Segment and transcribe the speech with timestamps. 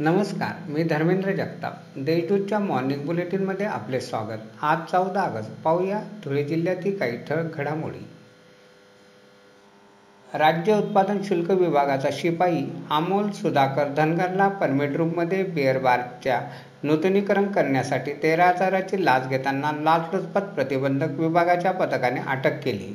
[0.00, 1.72] नमस्कार मी धर्मेंद्र जगताप.
[1.96, 4.38] देशदूतच्या मॉर्निंग बुलेटिनमध्ये आपले स्वागत.
[4.62, 8.06] आज चौदा ऑगस्ट पाहूया धुळे जिल्ह्यातील काही ठळक घडामोडी.
[10.34, 16.40] राज्य उत्पादन शुल्क विभागाचा शिपाई अमोल सुधाकर धनगरला परमिट रूममध्ये बिअर बारच्या
[16.82, 22.92] नूतनीकरण करण्यासाठी तेरा हजाराची लाच घेताना लाचलुचपत प्रतिबंधक विभागाच्या पथकाने अटक केली.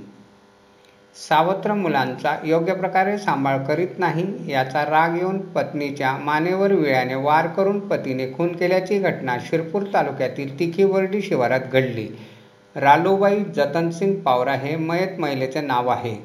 [1.15, 7.79] सावत्र मुलांचा योग्य प्रकारे सांभाळ करीत नाही याचा राग येऊन पत्नीच्या मानेवर विळ्याने वार करून
[7.79, 12.07] पतीने खून केल्याची घटना शिरपूर तालुक्यातील तिखीवर्डी शिवारात घडली.
[12.75, 16.15] रालूबाई जतनसिंग पावरा हे मयत महिलेचे नाव आहे.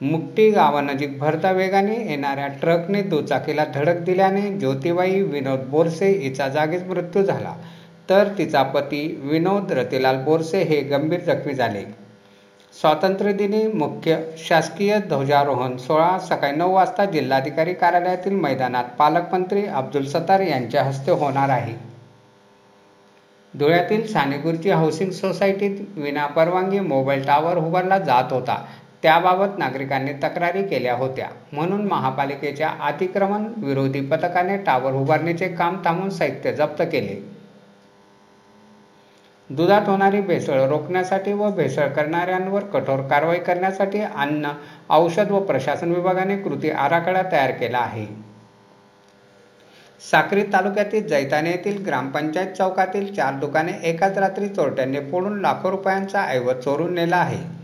[0.00, 7.22] मुक्टी गावानजीक भरता वेगाने येणाऱ्या ट्रकने दुचाकीला धडक दिल्याने ज्योतिबाई विनोद बोरसे हिचा जागीच मृत्यू
[7.22, 7.54] झाला.
[8.08, 11.84] तर तिचा पती विनोद रतिलाल बोरसे हे गंभीर जखमी झाले.
[12.78, 20.82] स्वातंत्र्यदिनी मुख्य शासकीय ध्वजारोहण सोळा सकाळी नऊ वाजता जिल्हाधिकारी कार्यालयातील मैदानात पालकमंत्री अब्दुल सत्तार यांच्या
[20.82, 21.74] हस्ते होणार आहे.
[23.58, 28.64] धुळ्यातील सानेगुरची हाऊसिंग सोसायटीत विनापरवानगी मोबाईल टॉवर उभारला जात होता.
[29.02, 31.28] त्याबाबत नागरिकांनी तक्रारी केल्या होत्या.
[31.52, 37.39] म्हणून महापालिकेच्या अतिक्रमण विरोधी पथकाने टावर उभारणीचे काम थांबून साहित्य जप्त केले.
[39.50, 44.50] दुधात होणारी भेसळ रोखण्यासाठी व भेसळ करणाऱ्यांवर कठोर कारवाई करण्यासाठी अन्न
[44.90, 48.06] औषध व प्रशासन विभागाने कृती आराखडा तयार केला आहे.
[50.10, 56.62] साक्री तालुक्यातील जैताने येथील ग्रामपंचायत चौकातील चार दुकाने एकाच रात्री चोरट्यांनी फोडून लाखो रुपयांचा ऐवज
[56.64, 57.59] चोरून नेला आहे.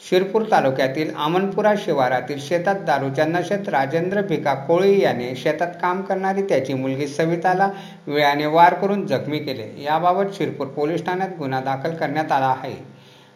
[0.00, 6.74] शिरपूर तालुक्यातील आमनपुरा शिवारातील शेतात दारूच्या नशेत राजेंद्र भिका कोळी याने शेतात काम करणारी त्याची
[6.74, 7.70] मुलगी सविताला
[8.06, 9.84] वेळाने वार करून जखमी केले.
[9.84, 12.74] याबाबत शिरपूर पोलीस ठाण्यात गुन्हा दाखल करण्यात आला आहे.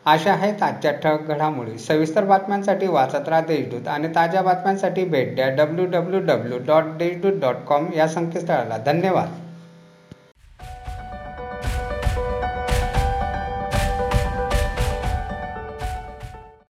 [0.07, 1.79] अशा आहेत आजच्या ठळक घडामोडी.
[1.79, 7.41] सविस्तर बातम्यांसाठी वाचत राहा देशदूत आणि ताज्या बातम्यांसाठी भेट द्या W W W dot Deshdoot
[7.41, 8.77] dot com या संकेतस्थळाला.
[8.77, 9.29] धन्यवाद.